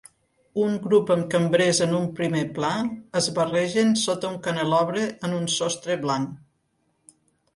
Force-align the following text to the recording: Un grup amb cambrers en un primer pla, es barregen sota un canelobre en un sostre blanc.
Un 0.67 0.71
grup 0.85 1.09
amb 1.15 1.25
cambrers 1.33 1.81
en 1.85 1.91
un 1.97 2.05
primer 2.19 2.41
pla, 2.55 2.71
es 3.21 3.27
barregen 3.35 3.93
sota 4.05 4.31
un 4.31 4.39
canelobre 4.47 5.03
en 5.29 5.37
un 5.41 5.47
sostre 5.59 5.99
blanc. 6.07 7.15